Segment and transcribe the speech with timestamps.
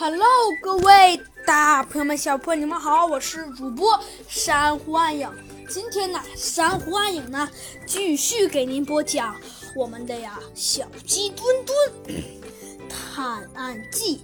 [0.00, 0.22] Hello，
[0.62, 5.28] 各位大朋友们、小朋友们，你们好，我是主播珊瑚暗影。
[5.68, 7.50] 今天呢，珊瑚暗影呢
[7.84, 9.34] 继续给您播讲
[9.74, 12.22] 我们的呀《小鸡墩墩
[12.88, 14.20] 探案记》。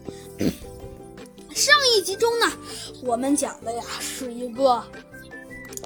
[1.52, 2.52] 上一集中呢，
[3.02, 4.80] 我们讲的呀是一个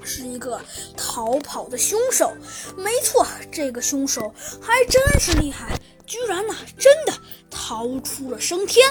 [0.03, 0.61] 是一个
[0.95, 2.31] 逃跑的凶手。
[2.77, 4.31] 没错，这个凶手
[4.61, 5.75] 还真是厉害，
[6.05, 7.13] 居然呢真的
[7.49, 8.87] 逃出了升天。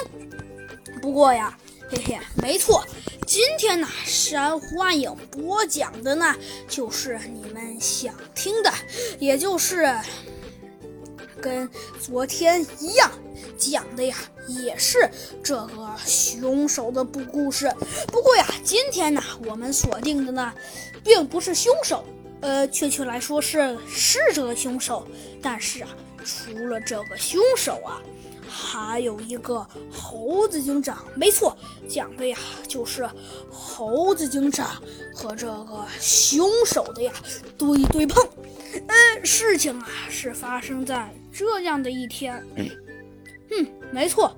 [1.01, 1.57] 不过呀，
[1.89, 2.85] 嘿嘿，没错，
[3.25, 6.35] 今天呢，珊瑚暗影播讲的呢，
[6.67, 8.71] 就是你们想听的，
[9.17, 9.97] 也就是
[11.41, 13.09] 跟昨天一样
[13.57, 14.15] 讲的呀，
[14.47, 15.09] 也是
[15.43, 17.73] 这个凶手的不故事。
[18.07, 20.53] 不过呀，今天呢，我们锁定的呢，
[21.03, 22.05] 并不是凶手，
[22.41, 25.07] 呃，确切来说是是这个凶手，
[25.41, 25.89] 但是啊，
[26.25, 28.01] 除了这个凶手啊。
[28.49, 31.55] 还有一个猴子警长，没错，
[31.87, 33.07] 讲的呀就是
[33.49, 34.81] 猴子警长
[35.13, 37.13] 和这个凶手的呀
[37.57, 38.27] 对对碰。
[38.73, 42.43] 嗯，事情啊是发生在这样的一天。
[42.55, 44.35] 嗯，没错，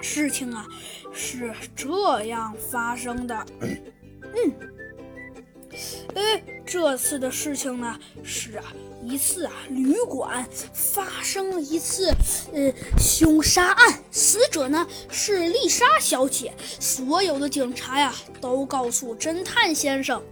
[0.00, 0.66] 事情啊
[1.12, 3.46] 是这样发生的。
[3.60, 4.52] 嗯，
[6.14, 8.64] 哎，这次的事情呢是啊。
[9.02, 12.14] 一次啊，旅馆发生了一次
[12.52, 16.52] 呃凶杀案，死者呢是丽莎小姐。
[16.78, 20.22] 所有的警察呀都告诉侦探先生，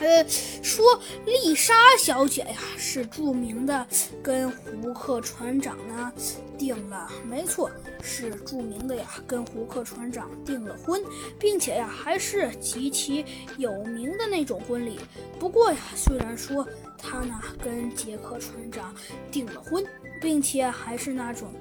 [0.00, 0.24] 呃，
[0.62, 0.84] 说
[1.26, 3.86] 丽莎小姐呀是著名的，
[4.22, 6.12] 跟胡克船长呢
[6.56, 7.70] 订了，没错，
[8.02, 11.02] 是著名的呀，跟胡克船长订了婚，
[11.38, 13.24] 并且呀还是极其
[13.56, 15.00] 有名的那种婚礼。
[15.38, 16.66] 不过呀，虽然说。
[17.00, 18.92] 他呢跟杰克船长
[19.30, 19.86] 订了婚，
[20.20, 21.54] 并且还是那种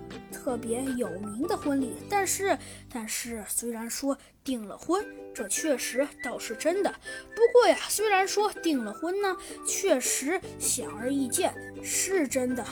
[0.48, 1.98] 特别有名的婚礼。
[2.09, 2.58] 但是，
[2.90, 6.90] 但是虽然说订了婚，这确实倒是真的。
[7.36, 9.35] 不过呀，虽然说订了婚呢，
[9.68, 11.53] 确实显而易见
[11.84, 12.66] 是真的。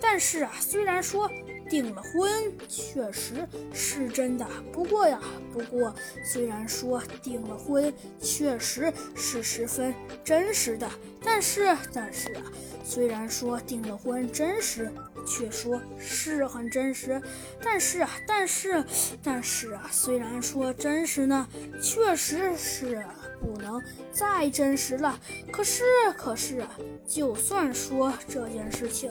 [0.00, 1.30] 但是啊，虽然说。
[1.70, 5.20] 订了婚确实是真的，不过呀，
[5.52, 5.94] 不过
[6.24, 9.94] 虽然说订了婚确实是十分
[10.24, 10.90] 真实的，
[11.22, 12.42] 但是但是啊，
[12.82, 14.90] 虽然说订了婚真实，
[15.24, 17.22] 却说是很真实，
[17.62, 18.84] 但是啊，但是
[19.22, 21.46] 但是啊，虽然说真实呢，
[21.80, 23.06] 确实是
[23.40, 25.16] 不能再真实了。
[25.52, 25.84] 可是
[26.16, 26.68] 可是啊，
[27.06, 29.08] 就算说这件事情。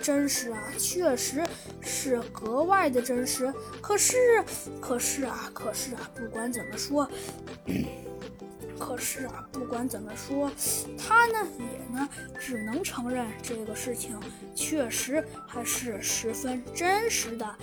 [0.00, 1.42] 真实啊，确实
[1.80, 3.52] 是是格外的真实。
[3.80, 4.44] 可是，
[4.80, 7.10] 可是啊，可是啊，不管怎么说。
[8.78, 10.48] 可是啊，不管怎么说，
[10.96, 12.08] 他呢也呢
[12.38, 14.16] 只能承认这个事情
[14.54, 17.56] 确实还是十分真实的。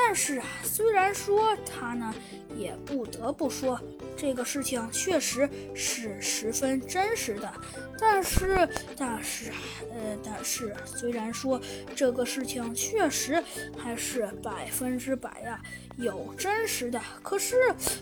[0.00, 2.14] 但是啊，虽然说他呢
[2.56, 3.78] 也不得不说
[4.16, 7.52] 这个事情确实是十分真实的。
[8.00, 9.56] 但是，但是啊，
[9.90, 11.60] 呃，但是虽然说
[11.96, 13.42] 这个事情确实
[13.76, 15.60] 还是百分之百呀
[15.96, 17.00] 有真实的。
[17.22, 17.56] 可是，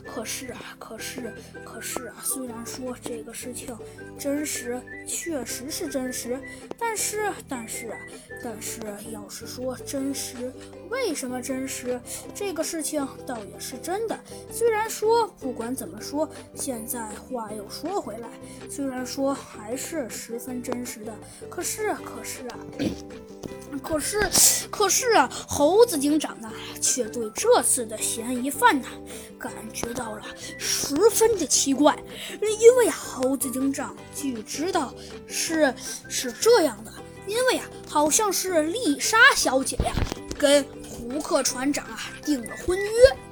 [0.05, 1.33] 可是啊，可是，
[1.65, 2.57] 可是啊，虽然。
[2.67, 3.75] 说这个事情
[4.19, 6.39] 真实，确实是真实，
[6.77, 7.99] 但是，但是啊，
[8.43, 8.81] 但是
[9.13, 10.53] 要是说真实，
[10.91, 11.86] 为什么真实？
[12.35, 14.19] 这个事情倒也是真的。
[14.53, 18.29] 虽然说不管怎么说，现在话又说回来，
[18.71, 21.15] 虽然说还是十分真实的，
[21.49, 22.59] 可是，可是啊。
[23.83, 24.29] 可是，
[24.71, 28.89] 可是啊，猴子警长呢，却对这次的嫌疑犯呢，
[29.39, 30.23] 感觉到了
[30.59, 31.97] 十分的奇怪，
[32.41, 34.95] 因为猴子警长据知道
[35.27, 35.75] 是
[36.09, 36.93] 是这样的，
[37.27, 39.93] 因为啊，好像是丽莎小姐呀，
[40.39, 40.65] 跟
[41.09, 43.26] 胡克船长啊订了婚约。